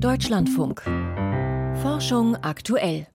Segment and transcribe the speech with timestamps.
[0.00, 0.82] Deutschlandfunk.
[1.82, 3.08] Forschung aktuell.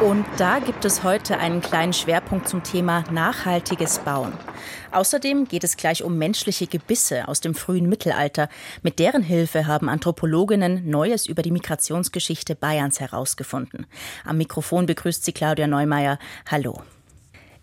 [0.00, 4.32] Und da gibt es heute einen kleinen Schwerpunkt zum Thema nachhaltiges Bauen.
[4.92, 8.48] Außerdem geht es gleich um menschliche Gebisse aus dem frühen Mittelalter.
[8.82, 13.86] Mit deren Hilfe haben Anthropologinnen Neues über die Migrationsgeschichte Bayerns herausgefunden.
[14.24, 16.20] Am Mikrofon begrüßt sie Claudia Neumeier.
[16.48, 16.80] Hallo.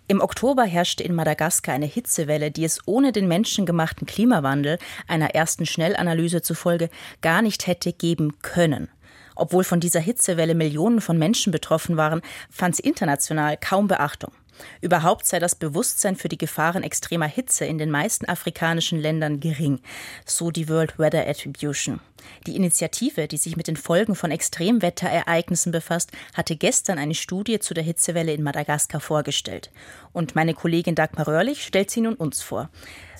[0.07, 4.77] Im Oktober herrschte in Madagaskar eine Hitzewelle, die es ohne den menschengemachten Klimawandel,
[5.07, 6.89] einer ersten Schnellanalyse zufolge,
[7.21, 8.90] gar nicht hätte geben können.
[9.35, 14.34] Obwohl von dieser Hitzewelle Millionen von Menschen betroffen waren, fand sie international kaum Beachtung.
[14.82, 19.80] Überhaupt sei das Bewusstsein für die Gefahren extremer Hitze in den meisten afrikanischen Ländern gering,
[20.26, 22.00] so die World Weather Attribution.
[22.48, 27.74] Die Initiative, die sich mit den Folgen von Extremwetterereignissen befasst, hatte gestern eine Studie zu
[27.74, 29.72] der Hitzewelle in Madagaskar vorgestellt.
[30.14, 32.70] Und meine Kollegin Dagmar Röhrlich stellt sie nun uns vor.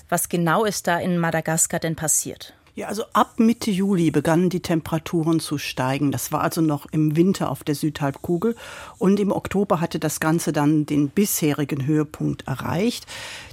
[0.08, 2.54] Was genau ist da in Madagaskar denn passiert?
[2.74, 6.10] Ja, also ab Mitte Juli begannen die Temperaturen zu steigen.
[6.10, 8.56] Das war also noch im Winter auf der Südhalbkugel.
[8.96, 13.06] Und im Oktober hatte das Ganze dann den bisherigen Höhepunkt erreicht.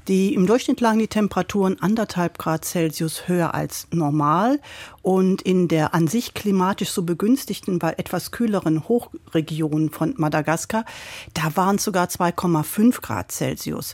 [0.09, 4.59] Die, Im Durchschnitt lagen die Temperaturen anderthalb Grad Celsius höher als normal.
[5.03, 10.83] Und in der an sich klimatisch so begünstigten, weil etwas kühleren Hochregion von Madagaskar,
[11.35, 13.93] da waren es sogar 2,5 Grad Celsius.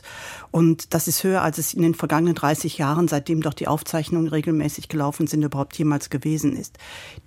[0.50, 4.28] Und das ist höher, als es in den vergangenen 30 Jahren, seitdem doch die Aufzeichnungen
[4.28, 6.78] regelmäßig gelaufen sind, überhaupt jemals gewesen ist.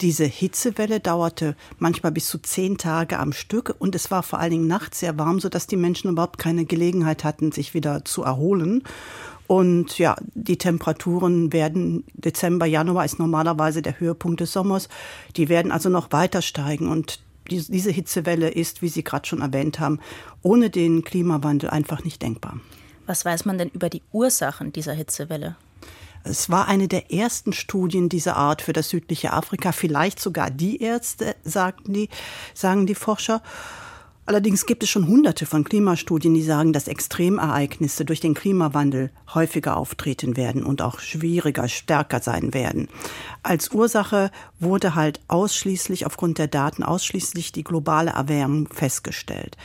[0.01, 4.51] Diese Hitzewelle dauerte manchmal bis zu zehn Tage am Stück und es war vor allen
[4.51, 8.78] Dingen nachts sehr warm, sodass die Menschen überhaupt keine Gelegenheit hatten, sich wieder zu erholen.
[9.47, 14.89] Und ja, die Temperaturen werden Dezember, Januar ist normalerweise der Höhepunkt des Sommers.
[15.37, 17.19] Die werden also noch weiter steigen und
[17.49, 19.99] diese Hitzewelle ist, wie Sie gerade schon erwähnt haben,
[20.43, 22.59] ohne den Klimawandel einfach nicht denkbar.
[23.07, 25.55] Was weiß man denn über die Ursachen dieser Hitzewelle?
[26.23, 30.81] Es war eine der ersten Studien dieser Art für das südliche Afrika, vielleicht sogar die
[30.81, 32.09] erste, sagten die,
[32.53, 33.41] sagen die Forscher.
[34.29, 39.75] Allerdings gibt es schon hunderte von Klimastudien, die sagen, dass Extremereignisse durch den Klimawandel häufiger
[39.75, 42.89] auftreten werden und auch schwieriger, stärker sein werden.
[43.41, 44.29] Als Ursache
[44.59, 49.57] wurde halt ausschließlich aufgrund der Daten ausschließlich die globale Erwärmung festgestellt.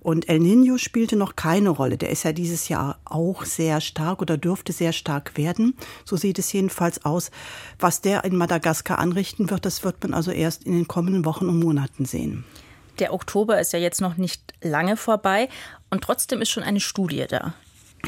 [0.00, 1.96] Und El Nino spielte noch keine Rolle.
[1.96, 5.78] Der ist ja dieses Jahr auch sehr stark oder dürfte sehr stark werden.
[6.04, 7.30] So sieht es jedenfalls aus.
[7.78, 11.48] Was der in Madagaskar anrichten wird, das wird man also erst in den kommenden Wochen
[11.48, 12.44] und Monaten sehen.
[13.00, 15.48] Der Oktober ist ja jetzt noch nicht lange vorbei
[15.90, 17.54] und trotzdem ist schon eine Studie da.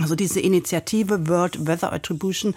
[0.00, 2.54] Also diese Initiative World Weather Attribution,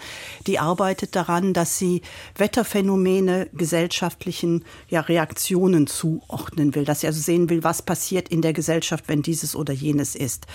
[0.48, 2.02] die arbeitet daran, dass sie
[2.38, 8.54] Wetterphänomene gesellschaftlichen ja, Reaktionen zuordnen will, dass sie also sehen will, was passiert in der
[8.54, 10.48] Gesellschaft, wenn dieses oder jenes ist.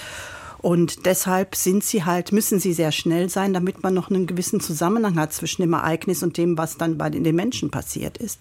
[0.62, 4.60] Und deshalb sind sie halt, müssen sie sehr schnell sein, damit man noch einen gewissen
[4.60, 8.40] Zusammenhang hat zwischen dem Ereignis und dem, was dann bei den Menschen passiert ist.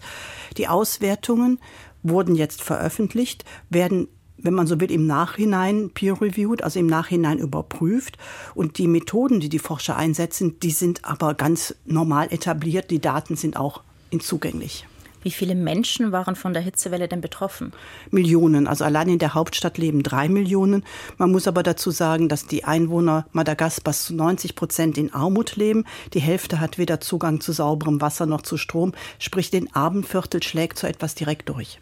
[0.57, 1.59] Die Auswertungen
[2.03, 4.07] wurden jetzt veröffentlicht, werden
[4.41, 8.17] wenn man so will, im Nachhinein peer-reviewed, also im Nachhinein überprüft.
[8.55, 12.89] Und die Methoden, die die Forscher einsetzen, die sind aber ganz normal etabliert.
[12.91, 13.81] Die Daten sind auch
[14.19, 14.85] zugänglich.
[15.21, 17.73] Wie viele Menschen waren von der Hitzewelle denn betroffen?
[18.09, 18.67] Millionen.
[18.67, 20.85] Also allein in der Hauptstadt leben drei Millionen.
[21.17, 25.83] Man muss aber dazu sagen, dass die Einwohner Madagaskars zu 90 Prozent in Armut leben.
[26.13, 28.93] Die Hälfte hat weder Zugang zu sauberem Wasser noch zu Strom.
[29.19, 31.79] Sprich, den Abendviertel schlägt so etwas direkt durch.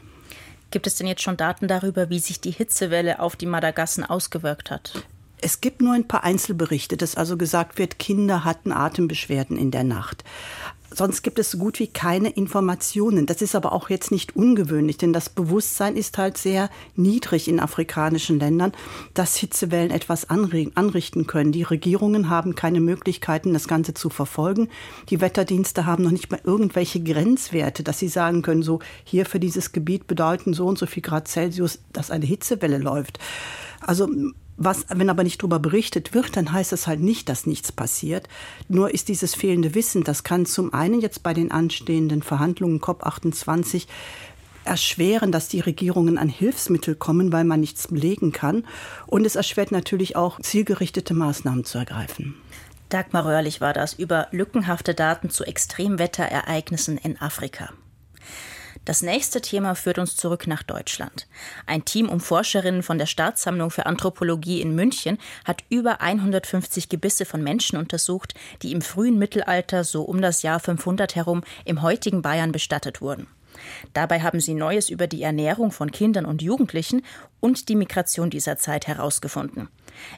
[0.72, 4.70] Gibt es denn jetzt schon Daten darüber, wie sich die Hitzewelle auf die Madagassen ausgewirkt
[4.72, 4.94] hat?
[5.40, 9.84] Es gibt nur ein paar Einzelberichte, dass also gesagt wird, Kinder hatten Atembeschwerden in der
[9.84, 10.24] Nacht.
[10.94, 13.26] Sonst gibt es so gut wie keine Informationen.
[13.26, 17.60] Das ist aber auch jetzt nicht ungewöhnlich, denn das Bewusstsein ist halt sehr niedrig in
[17.60, 18.72] afrikanischen Ländern,
[19.14, 21.52] dass Hitzewellen etwas anrichten können.
[21.52, 24.70] Die Regierungen haben keine Möglichkeiten, das Ganze zu verfolgen.
[25.10, 29.40] Die Wetterdienste haben noch nicht mal irgendwelche Grenzwerte, dass sie sagen können, so hier für
[29.40, 33.20] dieses Gebiet bedeuten so und so viel Grad Celsius, dass eine Hitzewelle läuft.
[33.82, 34.10] Also
[34.58, 38.28] was, wenn aber nicht darüber berichtet wird, dann heißt es halt nicht, dass nichts passiert.
[38.68, 43.86] Nur ist dieses fehlende Wissen, das kann zum einen jetzt bei den anstehenden Verhandlungen COP28
[44.66, 48.66] erschweren, dass die Regierungen an Hilfsmittel kommen, weil man nichts belegen kann.
[49.06, 52.36] Und es erschwert natürlich auch, zielgerichtete Maßnahmen zu ergreifen.
[52.90, 57.70] Dagmar Röhrlich war das über lückenhafte Daten zu Extremwetterereignissen in Afrika.
[58.88, 61.28] Das nächste Thema führt uns zurück nach Deutschland.
[61.66, 67.26] Ein Team um Forscherinnen von der Staatssammlung für Anthropologie in München hat über 150 Gebisse
[67.26, 72.22] von Menschen untersucht, die im frühen Mittelalter, so um das Jahr 500 herum, im heutigen
[72.22, 73.28] Bayern bestattet wurden.
[73.94, 77.04] Dabei haben sie Neues über die Ernährung von Kindern und Jugendlichen
[77.40, 79.70] und die Migration dieser Zeit herausgefunden.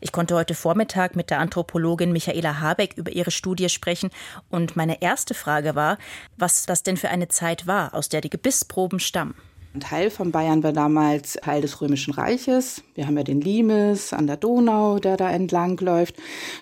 [0.01, 4.09] Ich konnte heute Vormittag mit der Anthropologin Michaela Habeck über ihre Studie sprechen
[4.49, 5.97] und meine erste Frage war,
[6.37, 9.35] was das denn für eine Zeit war, aus der die Gebissproben stammen.
[9.73, 12.83] Ein Teil von Bayern war damals Teil des Römischen Reiches.
[12.95, 16.15] Wir haben ja den Limes an der Donau, der da entlang läuft.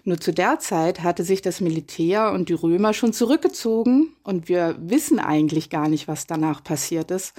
[0.04, 4.76] Nur zu der Zeit hatte sich das Militär und die Römer schon zurückgezogen und wir
[4.80, 7.34] wissen eigentlich gar nicht, was danach passiert ist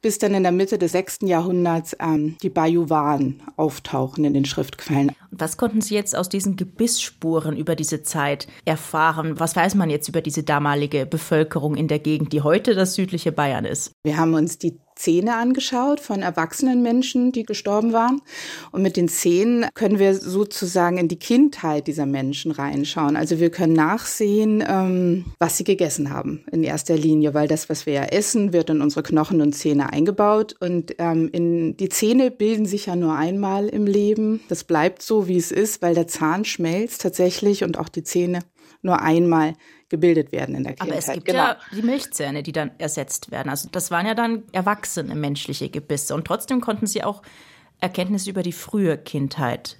[0.00, 1.18] bis dann in der Mitte des 6.
[1.22, 5.12] Jahrhunderts ähm, die Bajuwan auftauchen in den Schriftquellen.
[5.30, 9.40] Was konnten Sie jetzt aus diesen Gebissspuren über diese Zeit erfahren?
[9.40, 13.32] Was weiß man jetzt über diese damalige Bevölkerung in der Gegend, die heute das südliche
[13.32, 13.92] Bayern ist?
[14.04, 18.20] Wir haben uns die Zähne angeschaut von erwachsenen Menschen, die gestorben waren.
[18.72, 23.16] Und mit den Zähnen können wir sozusagen in die Kindheit dieser Menschen reinschauen.
[23.16, 27.86] Also wir können nachsehen, ähm, was sie gegessen haben in erster Linie, weil das, was
[27.86, 30.56] wir ja essen, wird in unsere Knochen und Zähne eingebaut.
[30.60, 34.40] Und ähm, in, die Zähne bilden sich ja nur einmal im Leben.
[34.48, 38.40] Das bleibt so, wie es ist, weil der Zahn schmelzt tatsächlich und auch die Zähne
[38.82, 39.54] nur einmal
[39.88, 40.88] gebildet werden in der Kindheit.
[40.88, 41.38] Aber es gibt genau.
[41.38, 43.48] ja die Milchzähne, die dann ersetzt werden.
[43.48, 47.22] Also das waren ja dann erwachsene menschliche Gebisse und trotzdem konnten sie auch
[47.80, 49.78] Erkenntnisse über die frühe Kindheit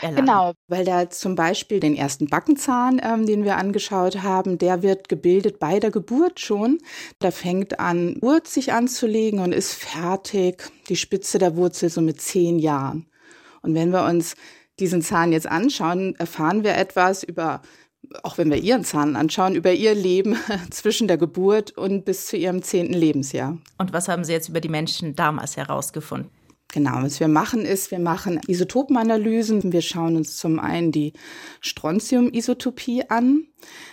[0.00, 0.26] Erlangen.
[0.26, 5.08] Genau, weil da zum Beispiel den ersten Backenzahn, ähm, den wir angeschaut haben, der wird
[5.08, 6.78] gebildet bei der Geburt schon.
[7.18, 12.20] Da fängt an, Wurz sich anzulegen und ist fertig, die Spitze der Wurzel so mit
[12.20, 13.06] zehn Jahren.
[13.62, 14.36] Und wenn wir uns
[14.78, 17.60] diesen Zahn jetzt anschauen, erfahren wir etwas über
[18.22, 20.36] auch wenn wir ihren Zahn anschauen, über ihr Leben
[20.70, 23.58] zwischen der Geburt und bis zu ihrem zehnten Lebensjahr.
[23.78, 26.30] Und was haben Sie jetzt über die Menschen damals herausgefunden?
[26.72, 29.72] Genau, was wir machen ist, wir machen Isotopenanalysen.
[29.72, 31.14] Wir schauen uns zum einen die
[31.60, 33.48] Strontium-Isotopie an.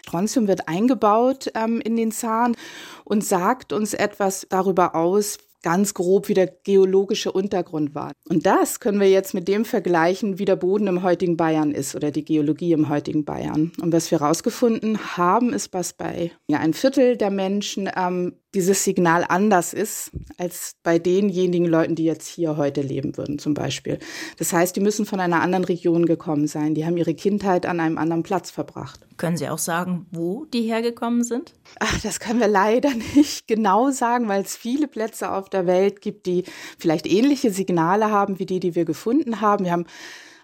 [0.06, 2.56] Strontium wird eingebaut ähm, in den Zahn
[3.04, 8.12] und sagt uns etwas darüber aus, ganz grob, wie der geologische Untergrund war.
[8.30, 11.96] Und das können wir jetzt mit dem vergleichen, wie der Boden im heutigen Bayern ist
[11.96, 13.72] oder die Geologie im heutigen Bayern.
[13.82, 18.84] Und was wir herausgefunden haben, ist, was bei ja, ein Viertel der Menschen ähm, dieses
[18.84, 24.00] Signal anders ist als bei denjenigen Leuten, die jetzt hier heute leben würden, zum Beispiel.
[24.38, 26.74] Das heißt, die müssen von einer anderen Region gekommen sein.
[26.74, 29.06] Die haben ihre Kindheit an einem anderen Platz verbracht.
[29.18, 31.54] Können Sie auch sagen, wo die hergekommen sind?
[31.80, 36.02] Ach, das können wir leider nicht genau sagen, weil es viele Plätze auf der Welt
[36.02, 36.44] gibt, die
[36.78, 39.66] vielleicht ähnliche Signale haben wie die, die wir gefunden haben.
[39.66, 39.86] Wir haben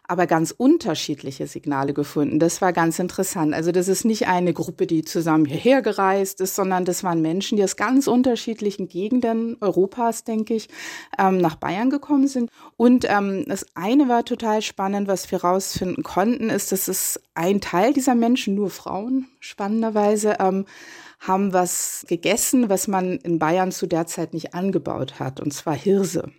[0.05, 2.37] aber ganz unterschiedliche Signale gefunden.
[2.37, 3.53] Das war ganz interessant.
[3.53, 7.55] Also das ist nicht eine Gruppe, die zusammen hierher gereist ist, sondern das waren Menschen,
[7.55, 10.67] die aus ganz unterschiedlichen Gegenden Europas, denke ich,
[11.17, 12.49] ähm, nach Bayern gekommen sind.
[12.75, 17.61] Und ähm, das eine war total spannend, was wir herausfinden konnten, ist, dass es ein
[17.61, 20.65] Teil dieser Menschen, nur Frauen, spannenderweise, ähm,
[21.23, 25.75] haben was gegessen, was man in Bayern zu der Zeit nicht angebaut hat, und zwar
[25.75, 26.31] Hirse.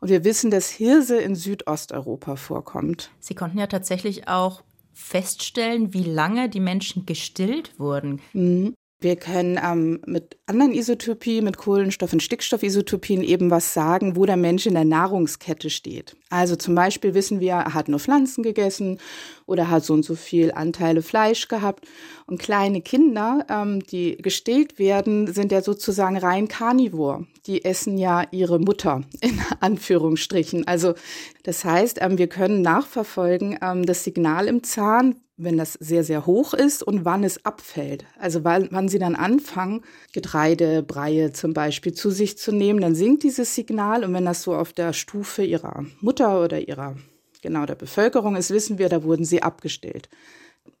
[0.00, 3.10] Und wir wissen, dass Hirse in Südosteuropa vorkommt.
[3.18, 4.62] Sie konnten ja tatsächlich auch
[4.92, 8.20] feststellen, wie lange die Menschen gestillt wurden.
[8.32, 8.74] Mhm.
[9.04, 14.38] Wir können ähm, mit anderen Isotopien, mit Kohlenstoff- und Stickstoffisotopien eben was sagen, wo der
[14.38, 16.16] Mensch in der Nahrungskette steht.
[16.30, 18.98] Also zum Beispiel wissen wir, er hat nur Pflanzen gegessen
[19.44, 21.86] oder hat so und so viel Anteile Fleisch gehabt.
[22.26, 27.26] Und kleine Kinder, ähm, die gestillt werden, sind ja sozusagen rein Karnivor.
[27.46, 30.66] Die essen ja ihre Mutter in Anführungsstrichen.
[30.66, 30.94] Also
[31.42, 36.26] das heißt, ähm, wir können nachverfolgen ähm, das Signal im Zahn, wenn das sehr, sehr
[36.26, 38.04] hoch ist und wann es abfällt.
[38.18, 39.82] Also wann, wann sie dann anfangen,
[40.12, 44.42] Getreide, Breie zum Beispiel zu sich zu nehmen, dann sinkt dieses Signal und wenn das
[44.42, 46.96] so auf der Stufe ihrer Mutter oder ihrer,
[47.42, 50.08] genau, der Bevölkerung ist, wissen wir, da wurden sie abgestellt.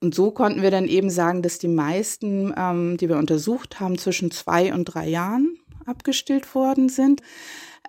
[0.00, 3.98] Und so konnten wir dann eben sagen, dass die meisten, ähm, die wir untersucht haben,
[3.98, 7.20] zwischen zwei und drei Jahren abgestillt worden sind.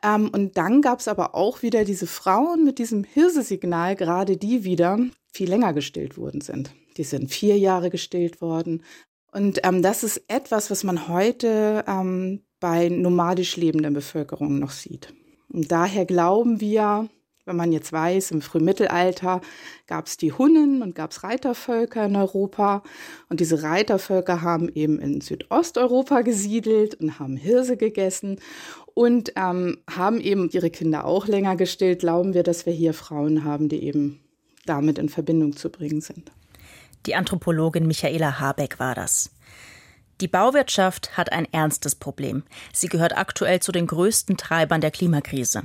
[0.03, 4.63] Ähm, und dann gab es aber auch wieder diese Frauen mit diesem Hirsesignal, gerade die
[4.63, 4.99] wieder,
[5.31, 6.71] viel länger gestillt worden sind.
[6.97, 8.83] Die sind vier Jahre gestillt worden.
[9.31, 15.13] Und ähm, das ist etwas, was man heute ähm, bei nomadisch lebender Bevölkerung noch sieht.
[15.49, 17.09] Und daher glauben wir,
[17.45, 19.41] wenn man jetzt weiß, im Frühmittelalter
[19.87, 22.81] gab es die Hunnen und gab es Reitervölker in Europa.
[23.29, 28.39] Und diese Reitervölker haben eben in Südosteuropa gesiedelt und haben Hirse gegessen
[28.95, 31.99] und ähm, haben eben ihre Kinder auch länger gestillt.
[31.99, 34.21] Glauben wir, dass wir hier Frauen haben, die eben
[34.65, 36.31] damit in Verbindung zu bringen sind.
[37.05, 39.29] Die Anthropologin Michaela Habeck war das.
[40.21, 42.43] Die Bauwirtschaft hat ein ernstes Problem.
[42.73, 45.63] Sie gehört aktuell zu den größten Treibern der Klimakrise.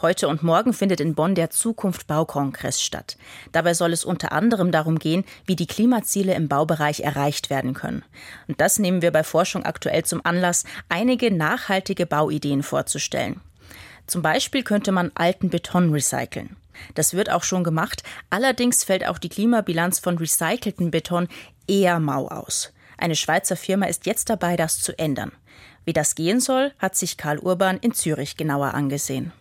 [0.00, 3.16] Heute und morgen findet in Bonn der Zukunft Baukongress statt.
[3.52, 8.04] Dabei soll es unter anderem darum gehen, wie die Klimaziele im Baubereich erreicht werden können.
[8.48, 13.40] Und das nehmen wir bei Forschung aktuell zum Anlass, einige nachhaltige Bauideen vorzustellen.
[14.06, 16.56] Zum Beispiel könnte man alten Beton recyceln.
[16.94, 21.28] Das wird auch schon gemacht, allerdings fällt auch die Klimabilanz von recycelten Beton
[21.66, 22.72] eher mau aus.
[22.98, 25.32] Eine Schweizer Firma ist jetzt dabei, das zu ändern.
[25.84, 29.32] Wie das gehen soll, hat sich Karl Urban in Zürich genauer angesehen.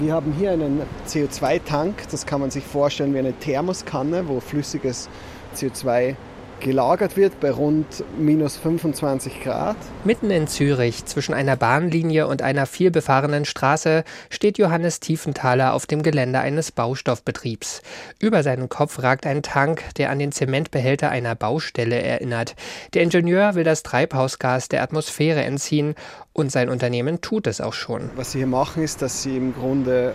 [0.00, 5.10] Wir haben hier einen CO2-Tank, das kann man sich vorstellen wie eine Thermoskanne, wo flüssiges
[5.54, 6.16] CO2
[6.60, 9.76] gelagert wird bei rund minus 25 Grad.
[10.04, 16.02] Mitten in Zürich, zwischen einer Bahnlinie und einer vielbefahrenen Straße, steht Johannes Tiefenthaler auf dem
[16.02, 17.82] Gelände eines Baustoffbetriebs.
[18.18, 22.54] Über seinen Kopf ragt ein Tank, der an den Zementbehälter einer Baustelle erinnert.
[22.94, 25.94] Der Ingenieur will das Treibhausgas der Atmosphäre entziehen
[26.32, 28.10] und sein Unternehmen tut es auch schon.
[28.16, 30.14] Was sie hier machen, ist, dass sie im Grunde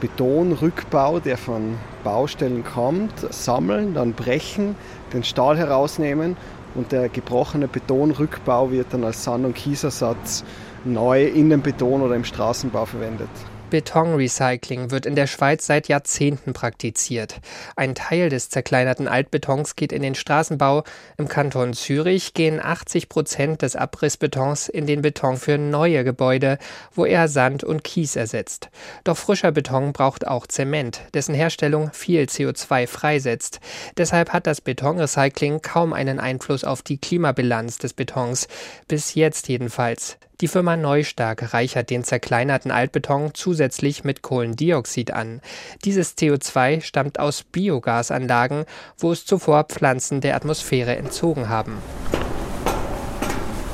[0.00, 4.74] Betonrückbau, der von Baustellen kommt, sammeln, dann brechen,
[5.12, 6.36] den Stahl herausnehmen
[6.74, 10.44] und der gebrochene Betonrückbau wird dann als Sand- und Kiesersatz
[10.84, 13.28] neu in den Beton oder im Straßenbau verwendet.
[13.70, 17.40] Betonrecycling wird in der Schweiz seit Jahrzehnten praktiziert.
[17.76, 20.84] Ein Teil des zerkleinerten Altbetons geht in den Straßenbau.
[21.16, 26.58] Im Kanton Zürich gehen 80 Prozent des Abrissbetons in den Beton für neue Gebäude,
[26.94, 28.68] wo er Sand und Kies ersetzt.
[29.04, 33.60] Doch frischer Beton braucht auch Zement, dessen Herstellung viel CO2 freisetzt.
[33.96, 38.48] Deshalb hat das Betonrecycling kaum einen Einfluss auf die Klimabilanz des Betons.
[38.88, 40.18] Bis jetzt jedenfalls.
[40.40, 45.42] Die Firma Neustark reichert den zerkleinerten Altbeton zusätzlich mit Kohlendioxid an.
[45.84, 48.64] Dieses CO2 stammt aus Biogasanlagen,
[48.96, 51.76] wo es zuvor Pflanzen der Atmosphäre entzogen haben.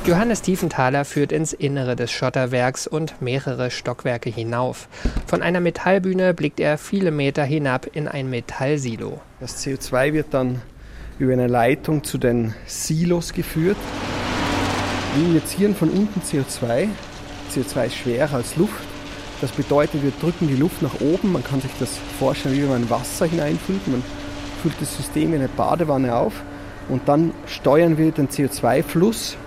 [0.05, 4.87] Johannes Tiefenthaler führt ins Innere des Schotterwerks und mehrere Stockwerke hinauf.
[5.25, 9.19] Von einer Metallbühne blickt er viele Meter hinab in ein Metallsilo.
[9.39, 10.61] Das CO2 wird dann
[11.19, 13.77] über eine Leitung zu den Silos geführt.
[15.17, 16.89] Wir injizieren von unten CO2.
[17.51, 18.83] CO2 ist schwerer als Luft.
[19.41, 21.31] Das bedeutet, wir drücken die Luft nach oben.
[21.31, 23.87] Man kann sich das vorstellen, wie wenn man Wasser hineinfüllt.
[23.87, 24.03] Man
[24.61, 26.33] füllt das System in eine Badewanne auf
[26.87, 29.37] und dann steuern wir den CO2-Fluss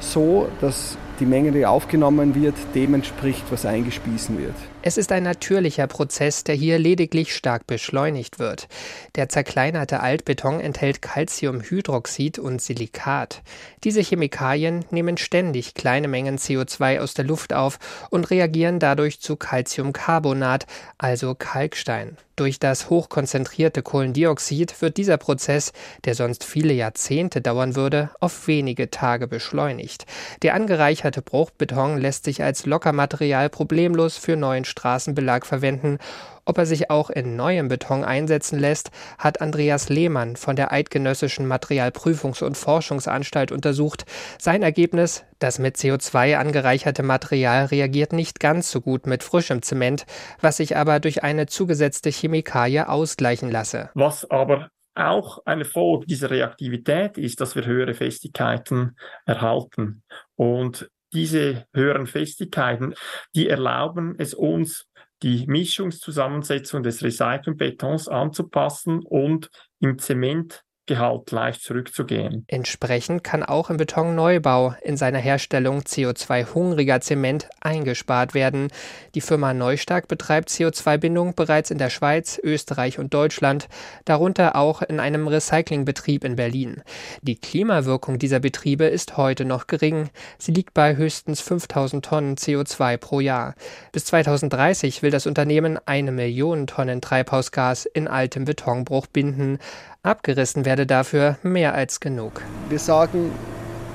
[0.00, 4.56] so, dass die Menge, die aufgenommen wird, dem entspricht, was eingespiesen wird.
[4.82, 8.66] Es ist ein natürlicher Prozess, der hier lediglich stark beschleunigt wird.
[9.14, 13.42] Der zerkleinerte Altbeton enthält Calciumhydroxid und Silikat.
[13.84, 19.36] Diese Chemikalien nehmen ständig kleine Mengen CO2 aus der Luft auf und reagieren dadurch zu
[19.36, 22.16] Calciumcarbonat, also Kalkstein.
[22.40, 25.74] Durch das hochkonzentrierte Kohlendioxid wird dieser Prozess,
[26.06, 30.06] der sonst viele Jahrzehnte dauern würde, auf wenige Tage beschleunigt.
[30.40, 35.98] Der angereicherte Bruchbeton lässt sich als Lockermaterial problemlos für neuen Straßenbelag verwenden.
[36.46, 41.46] Ob er sich auch in neuem Beton einsetzen lässt, hat Andreas Lehmann von der Eidgenössischen
[41.46, 44.04] Materialprüfungs- und Forschungsanstalt untersucht.
[44.38, 50.06] Sein Ergebnis, das mit CO2 angereicherte Material reagiert nicht ganz so gut mit frischem Zement,
[50.40, 53.90] was sich aber durch eine zugesetzte Chemikalie ausgleichen lasse.
[53.94, 60.02] Was aber auch eine Folge dieser Reaktivität ist, dass wir höhere Festigkeiten erhalten.
[60.36, 62.94] Und diese höheren Festigkeiten,
[63.34, 64.86] die erlauben es uns,
[65.22, 69.50] die Mischungszusammensetzung des Recyclingbetons anzupassen und
[69.80, 72.44] im Zement Gehalt leicht zurückzugehen.
[72.48, 78.72] Entsprechend kann auch im Betonneubau in seiner Herstellung CO2-hungriger Zement eingespart werden.
[79.14, 83.68] Die Firma Neustark betreibt CO2-Bindung bereits in der Schweiz, Österreich und Deutschland,
[84.04, 86.82] darunter auch in einem Recyclingbetrieb in Berlin.
[87.22, 90.10] Die Klimawirkung dieser Betriebe ist heute noch gering.
[90.38, 93.54] Sie liegt bei höchstens 5000 Tonnen CO2 pro Jahr.
[93.92, 99.60] Bis 2030 will das Unternehmen eine Million Tonnen Treibhausgas in altem Betonbruch binden.
[100.02, 102.40] Abgerissen werde dafür mehr als genug.
[102.70, 103.32] Wir sagen,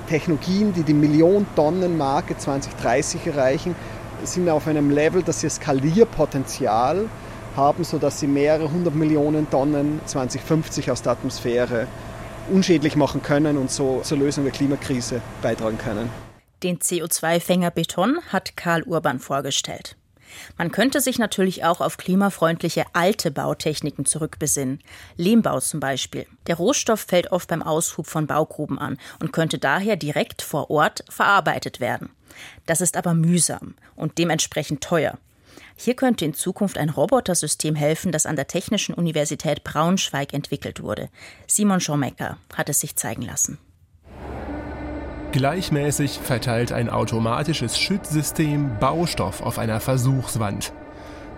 [0.07, 3.75] Technologien, die die Million-Tonnen-Marke 2030 erreichen,
[4.23, 7.09] sind auf einem Level, dass sie Skalierpotenzial
[7.55, 11.87] haben, sodass sie mehrere hundert Millionen Tonnen 2050 aus der Atmosphäre
[12.51, 16.09] unschädlich machen können und so zur Lösung der Klimakrise beitragen können.
[16.61, 19.95] Den CO2-Fänger Beton hat Karl Urban vorgestellt.
[20.57, 24.79] Man könnte sich natürlich auch auf klimafreundliche alte Bautechniken zurückbesinnen.
[25.17, 26.25] Lehmbau zum Beispiel.
[26.47, 31.03] Der Rohstoff fällt oft beim Aushub von Baugruben an und könnte daher direkt vor Ort
[31.09, 32.09] verarbeitet werden.
[32.65, 35.17] Das ist aber mühsam und dementsprechend teuer.
[35.77, 41.09] Hier könnte in Zukunft ein Robotersystem helfen, das an der Technischen Universität Braunschweig entwickelt wurde.
[41.47, 43.57] Simon Schommecker hat es sich zeigen lassen.
[45.35, 50.71] Gleichmäßig verteilt ein automatisches Schützsystem Baustoff auf einer Versuchswand.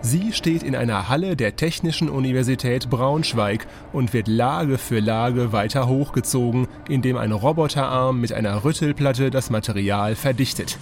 [0.02, 5.88] Sie steht in einer Halle der Technischen Universität Braunschweig und wird Lage für Lage weiter
[5.88, 10.78] hochgezogen, indem ein Roboterarm mit einer Rüttelplatte das Material verdichtet.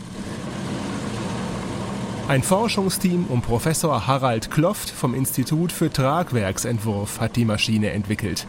[2.28, 8.46] Ein Forschungsteam um Professor Harald Kloft vom Institut für Tragwerksentwurf hat die Maschine entwickelt.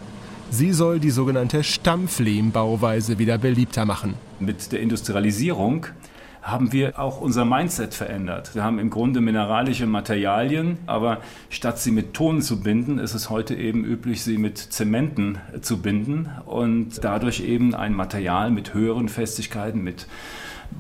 [0.50, 4.14] Sie soll die sogenannte Stampflehmbauweise wieder beliebter machen.
[4.38, 5.86] Mit der Industrialisierung
[6.42, 8.54] haben wir auch unser Mindset verändert.
[8.54, 11.18] Wir haben im Grunde mineralische Materialien, aber
[11.50, 15.78] statt sie mit Ton zu binden, ist es heute eben üblich, sie mit Zementen zu
[15.78, 20.06] binden und dadurch eben ein Material mit höheren Festigkeiten, mit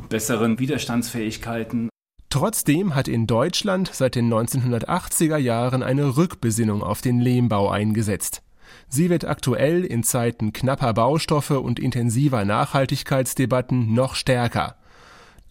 [0.08, 1.88] besseren Widerstandsfähigkeiten.
[2.28, 8.42] Trotzdem hat in Deutschland seit den 1980er Jahren eine Rückbesinnung auf den Lehmbau eingesetzt.
[8.88, 14.76] Sie wird aktuell in Zeiten knapper Baustoffe und intensiver Nachhaltigkeitsdebatten noch stärker.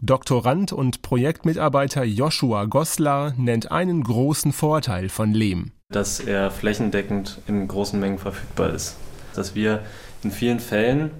[0.01, 5.71] Doktorand und Projektmitarbeiter Joshua Goslar nennt einen großen Vorteil von Lehm.
[5.89, 8.97] Dass er flächendeckend in großen Mengen verfügbar ist.
[9.35, 9.81] Dass wir
[10.23, 11.11] in vielen Fällen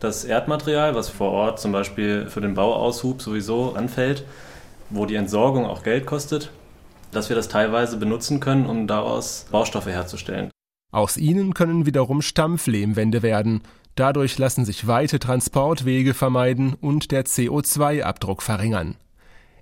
[0.00, 4.24] das Erdmaterial, was vor Ort zum Beispiel für den Bauaushub sowieso anfällt,
[4.90, 6.50] wo die Entsorgung auch Geld kostet,
[7.12, 10.50] dass wir das teilweise benutzen können, um daraus Baustoffe herzustellen.
[10.94, 13.62] Aus ihnen können wiederum Stampflehmwände werden,
[13.96, 18.96] Dadurch lassen sich weite Transportwege vermeiden und der CO2-Abdruck verringern.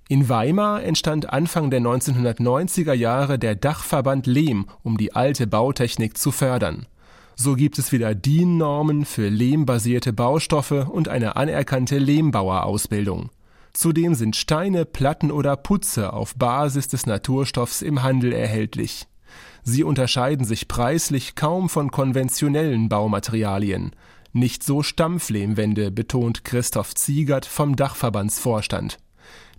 [0.09, 6.31] In Weimar entstand Anfang der 1990er Jahre der Dachverband Lehm, um die alte Bautechnik zu
[6.31, 6.87] fördern.
[7.35, 13.29] So gibt es wieder DIN-Normen für lehmbasierte Baustoffe und eine anerkannte Lehmbauerausbildung.
[13.71, 19.07] Zudem sind Steine, Platten oder Putze auf Basis des Naturstoffs im Handel erhältlich.
[19.63, 23.95] Sie unterscheiden sich preislich kaum von konventionellen Baumaterialien.
[24.33, 28.97] Nicht so Stampflehmwände, betont Christoph Ziegert vom Dachverbandsvorstand.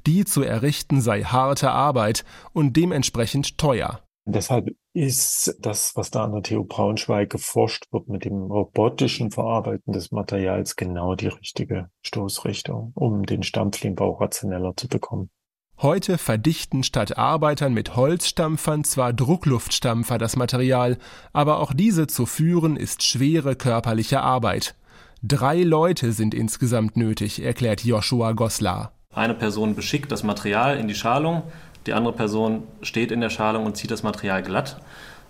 [0.06, 4.00] Die zu errichten sei harte Arbeit und dementsprechend teuer.
[4.26, 9.92] Deshalb ist das, was da an der TU Braunschweig geforscht wird mit dem robotischen Verarbeiten
[9.92, 15.30] des Materials, genau die richtige Stoßrichtung, um den Stampflehmbau rationeller zu bekommen.
[15.78, 20.98] Heute verdichten statt Arbeitern mit Holzstampfern zwar Druckluftstampfer das Material,
[21.32, 24.76] aber auch diese zu führen ist schwere körperliche Arbeit.
[25.22, 28.92] Drei Leute sind insgesamt nötig, erklärt Joshua Goslar.
[29.12, 31.42] Eine Person beschickt das Material in die Schalung,
[31.86, 34.80] die andere Person steht in der Schalung und zieht das Material glatt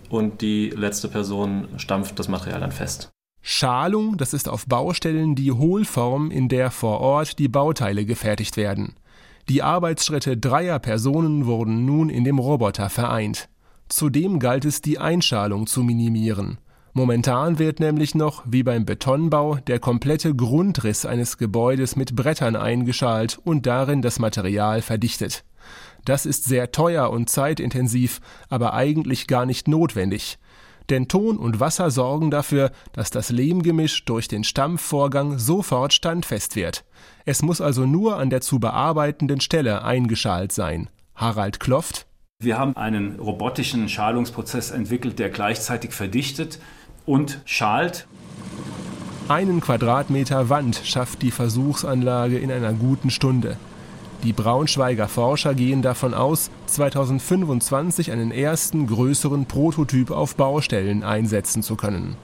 [0.09, 3.09] und die letzte Person stampft das Material dann fest.
[3.41, 8.95] Schalung, das ist auf Baustellen die Hohlform, in der vor Ort die Bauteile gefertigt werden.
[9.47, 13.47] Die Arbeitsschritte dreier Personen wurden nun in dem Roboter vereint.
[13.89, 16.57] Zudem galt es, die Einschalung zu minimieren.
[16.93, 23.37] Momentan wird nämlich noch, wie beim Betonbau, der komplette Grundriss eines Gebäudes mit Brettern eingeschalt
[23.43, 25.43] und darin das Material verdichtet.
[26.05, 30.39] Das ist sehr teuer und zeitintensiv, aber eigentlich gar nicht notwendig.
[30.89, 36.85] Denn Ton und Wasser sorgen dafür, dass das Lehmgemisch durch den Stampfvorgang sofort standfest wird.
[37.25, 40.89] Es muss also nur an der zu bearbeitenden Stelle eingeschalt sein.
[41.15, 42.05] Harald Kloft.
[42.39, 46.59] Wir haben einen robotischen Schalungsprozess entwickelt, der gleichzeitig verdichtet
[47.05, 48.07] und schalt.
[49.27, 53.57] Einen Quadratmeter Wand schafft die Versuchsanlage in einer guten Stunde.
[54.25, 61.75] Die Braunschweiger Forscher gehen davon aus, 2025 einen ersten größeren Prototyp auf Baustellen einsetzen zu
[61.75, 62.17] können.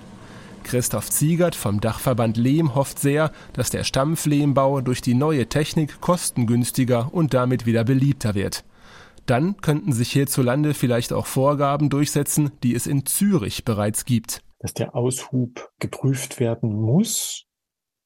[0.64, 7.14] Christoph Ziegert vom Dachverband Lehm hofft sehr, dass der Stampflehmbau durch die neue Technik kostengünstiger
[7.14, 8.64] und damit wieder beliebter wird.
[9.28, 14.42] Dann könnten sich hierzulande vielleicht auch Vorgaben durchsetzen, die es in Zürich bereits gibt.
[14.58, 17.46] Dass der Aushub geprüft werden muss,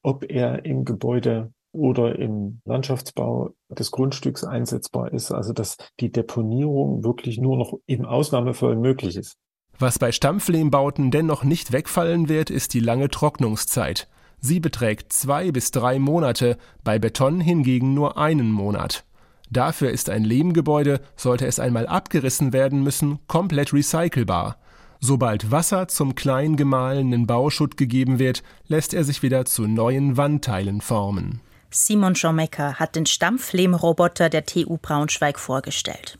[0.03, 5.31] ob er im Gebäude oder im Landschaftsbau des Grundstücks einsetzbar ist.
[5.31, 9.37] Also dass die Deponierung wirklich nur noch im Ausnahmefall möglich ist.
[9.77, 14.07] Was bei Stampflehmbauten dennoch nicht wegfallen wird, ist die lange Trocknungszeit.
[14.39, 19.05] Sie beträgt zwei bis drei Monate, bei Beton hingegen nur einen Monat.
[19.51, 24.57] Dafür ist ein Lehmgebäude, sollte es einmal abgerissen werden müssen, komplett recycelbar.
[24.99, 30.81] Sobald Wasser zum klein gemahlenen Bauschutt gegeben wird, lässt er sich wieder zu neuen Wandteilen
[30.81, 31.41] formen.
[31.75, 36.17] Simon Schommecker hat den Stampflehmroboter der TU Braunschweig vorgestellt.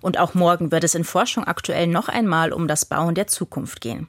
[0.00, 3.80] Und auch morgen wird es in Forschung aktuell noch einmal um das Bauen der Zukunft
[3.80, 4.06] gehen.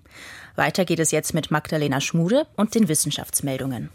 [0.56, 3.90] Weiter geht es jetzt mit Magdalena Schmude und den Wissenschaftsmeldungen.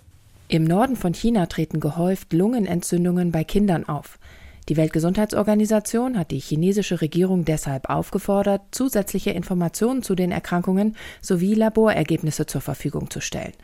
[0.48, 4.18] Im Norden von China treten gehäuft Lungenentzündungen bei Kindern auf.
[4.68, 12.44] Die Weltgesundheitsorganisation hat die chinesische Regierung deshalb aufgefordert, zusätzliche Informationen zu den Erkrankungen sowie Laborergebnisse
[12.44, 13.54] zur Verfügung zu stellen.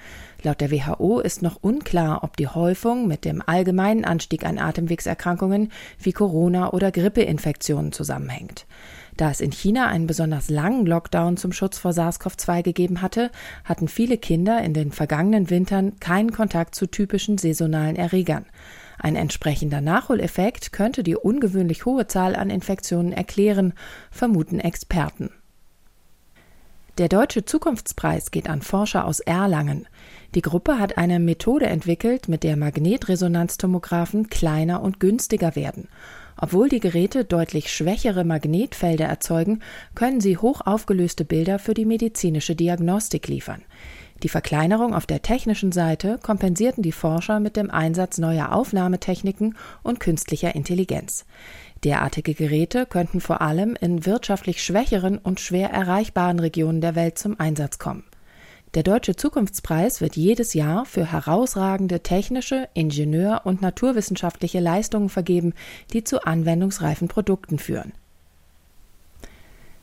[0.43, 5.71] Laut der WHO ist noch unklar, ob die Häufung mit dem allgemeinen Anstieg an Atemwegserkrankungen
[5.99, 8.65] wie Corona- oder Grippeinfektionen zusammenhängt.
[9.19, 13.31] Da es in China einen besonders langen Lockdown zum Schutz vor SARS-CoV-2 gegeben hatte,
[13.65, 18.47] hatten viele Kinder in den vergangenen Wintern keinen Kontakt zu typischen saisonalen Erregern.
[18.99, 23.75] Ein entsprechender Nachholeffekt könnte die ungewöhnlich hohe Zahl an Infektionen erklären,
[24.11, 25.31] vermuten Experten.
[26.97, 29.89] Der Deutsche Zukunftspreis geht an Forscher aus Erlangen.
[30.37, 35.89] Die Gruppe hat eine Methode entwickelt, mit der Magnetresonanztomographen kleiner und günstiger werden.
[36.37, 39.61] Obwohl die Geräte deutlich schwächere Magnetfelder erzeugen,
[39.97, 43.63] können sie hoch aufgelöste Bilder für die medizinische Diagnostik liefern.
[44.23, 50.01] Die Verkleinerung auf der technischen Seite kompensierten die Forscher mit dem Einsatz neuer Aufnahmetechniken und
[50.01, 51.27] künstlicher Intelligenz.
[51.83, 57.39] Derartige Geräte könnten vor allem in wirtschaftlich schwächeren und schwer erreichbaren Regionen der Welt zum
[57.39, 58.05] Einsatz kommen.
[58.75, 65.53] Der Deutsche Zukunftspreis wird jedes Jahr für herausragende technische, Ingenieur- und naturwissenschaftliche Leistungen vergeben,
[65.93, 67.93] die zu anwendungsreifen Produkten führen.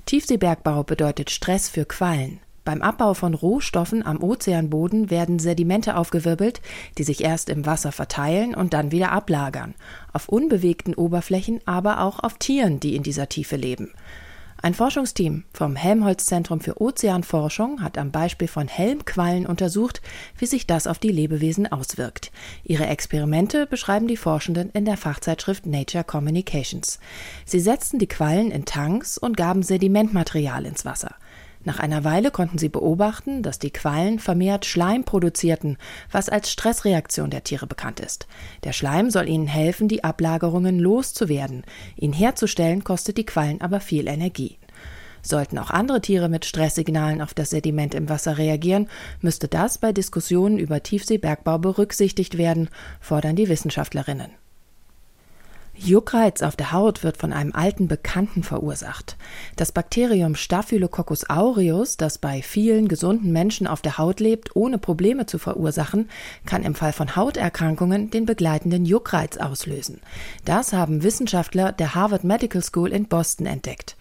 [0.08, 2.42] Tiefseebergbau bedeutet Stress für Quallen.
[2.64, 6.62] Beim Abbau von Rohstoffen am Ozeanboden werden Sedimente aufgewirbelt,
[6.98, 9.74] die sich erst im Wasser verteilen und dann wieder ablagern,
[10.14, 13.92] auf unbewegten Oberflächen, aber auch auf Tieren, die in dieser Tiefe leben.
[14.64, 20.04] Ein Forschungsteam vom Helmholtz-Zentrum für Ozeanforschung hat am Beispiel von Helmquallen untersucht,
[20.38, 22.32] wie sich das auf die Lebewesen auswirkt.
[22.64, 27.00] Ihre Experimente beschreiben die Forschenden in der Fachzeitschrift Nature Communications.
[27.44, 31.16] Sie setzten die Quallen in Tanks und gaben Sedimentmaterial ins Wasser.
[31.64, 35.78] Nach einer Weile konnten sie beobachten, dass die Quallen vermehrt Schleim produzierten,
[36.12, 38.28] was als Stressreaktion der Tiere bekannt ist.
[38.64, 41.64] Der Schleim soll ihnen helfen, die Ablagerungen loszuwerden.
[41.96, 44.58] Ihn herzustellen kostet die Quallen aber viel Energie.
[45.22, 48.88] Sollten auch andere Tiere mit Stresssignalen auf das Sediment im Wasser reagieren,
[49.20, 52.70] müsste das bei Diskussionen über Tiefseebergbau berücksichtigt werden,
[53.00, 54.32] fordern die Wissenschaftlerinnen.
[55.84, 59.18] Juckreiz auf der Haut wird von einem alten Bekannten verursacht.
[59.56, 65.26] Das Bakterium Staphylococcus aureus, das bei vielen gesunden Menschen auf der Haut lebt, ohne Probleme
[65.26, 66.10] zu verursachen,
[66.46, 70.02] kann im Fall von Hauterkrankungen den begleitenden Juckreiz auslösen.
[70.46, 73.96] Das haben Wissenschaftler der Harvard Medical School in Boston entdeckt.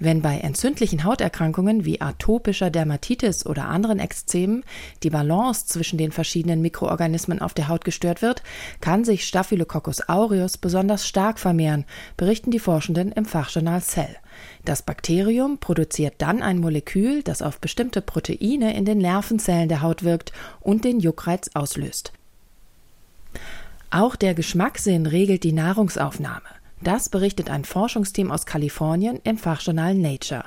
[0.00, 4.64] Wenn bei entzündlichen Hauterkrankungen wie atopischer Dermatitis oder anderen Ekzemen
[5.04, 8.42] die Balance zwischen den verschiedenen Mikroorganismen auf der Haut gestört wird,
[8.80, 11.84] kann sich Staphylococcus aureus besonders stark vermehren,
[12.16, 14.16] berichten die Forschenden im Fachjournal Cell.
[14.64, 20.02] Das Bakterium produziert dann ein Molekül, das auf bestimmte Proteine in den Nervenzellen der Haut
[20.02, 22.12] wirkt und den Juckreiz auslöst.
[23.90, 26.63] Auch der Geschmackssinn regelt die Nahrungsaufnahme.
[26.82, 30.44] Das berichtet ein Forschungsteam aus Kalifornien im Fachjournal Nature.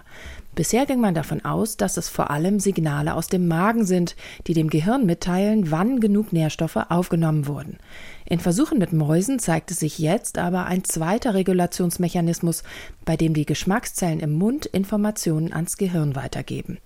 [0.53, 4.15] Bisher ging man davon aus, dass es vor allem Signale aus dem Magen sind,
[4.47, 7.77] die dem Gehirn mitteilen, wann genug Nährstoffe aufgenommen wurden.
[8.25, 12.63] In Versuchen mit Mäusen zeigte sich jetzt aber ein zweiter Regulationsmechanismus,
[13.05, 16.79] bei dem die Geschmackszellen im Mund Informationen ans Gehirn weitergeben.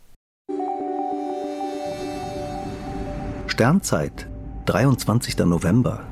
[3.47, 4.27] Sternzeit,
[4.65, 5.37] 23.
[5.39, 6.05] November.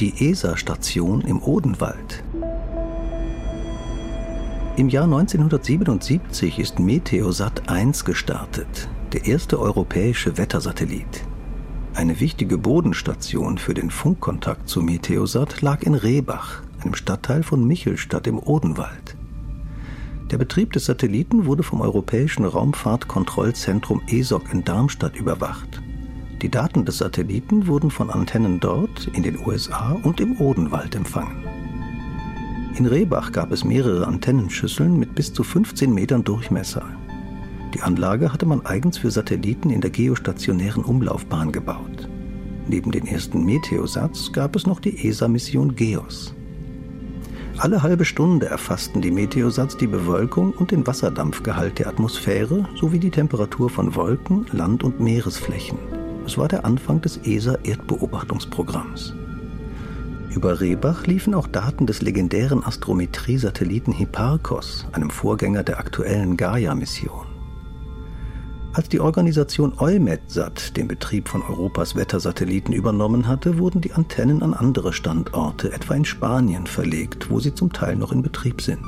[0.00, 2.23] Die ESA-Station im Odenwald.
[4.76, 11.24] Im Jahr 1977 ist Meteosat 1 gestartet, der erste europäische Wettersatellit.
[11.94, 18.26] Eine wichtige Bodenstation für den Funkkontakt zu Meteosat lag in Rehbach, einem Stadtteil von Michelstadt
[18.26, 19.16] im Odenwald.
[20.32, 25.80] Der Betrieb des Satelliten wurde vom Europäischen Raumfahrtkontrollzentrum ESOC in Darmstadt überwacht.
[26.42, 31.53] Die Daten des Satelliten wurden von Antennen dort, in den USA und im Odenwald empfangen.
[32.76, 36.84] In Rehbach gab es mehrere Antennenschüsseln mit bis zu 15 Metern Durchmesser.
[37.72, 42.08] Die Anlage hatte man eigens für Satelliten in der geostationären Umlaufbahn gebaut.
[42.66, 46.34] Neben den ersten Meteosats gab es noch die ESA-Mission GEOS.
[47.58, 53.10] Alle halbe Stunde erfassten die Meteosats die Bewölkung und den Wasserdampfgehalt der Atmosphäre sowie die
[53.10, 55.78] Temperatur von Wolken, Land- und Meeresflächen.
[56.26, 59.14] Es war der Anfang des ESA-Erdbeobachtungsprogramms.
[60.34, 67.26] Über Rehbach liefen auch Daten des legendären Astrometrie-Satelliten Hipparcos, einem Vorgänger der aktuellen Gaia-Mission.
[68.72, 74.54] Als die Organisation EUMETSAT den Betrieb von Europas Wettersatelliten übernommen hatte, wurden die Antennen an
[74.54, 78.84] andere Standorte, etwa in Spanien, verlegt, wo sie zum Teil noch in Betrieb sind.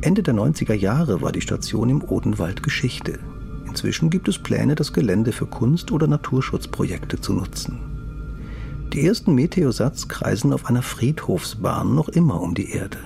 [0.00, 3.18] Ende der 90er Jahre war die Station im Odenwald Geschichte.
[3.66, 7.93] Inzwischen gibt es Pläne, das Gelände für Kunst- oder Naturschutzprojekte zu nutzen.
[8.94, 12.98] Die ersten Meteosats kreisen auf einer Friedhofsbahn noch immer um die Erde.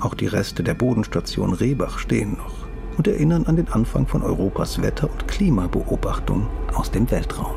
[0.00, 2.66] Auch die Reste der Bodenstation Rehbach stehen noch
[2.98, 7.56] und erinnern an den Anfang von Europas Wetter- und Klimabeobachtung aus dem Weltraum.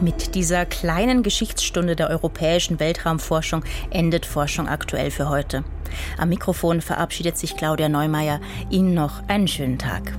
[0.00, 5.62] Mit dieser kleinen Geschichtsstunde der europäischen Weltraumforschung endet Forschung aktuell für heute.
[6.16, 8.40] Am Mikrofon verabschiedet sich Claudia Neumeier.
[8.70, 10.14] Ihnen noch einen schönen Tag.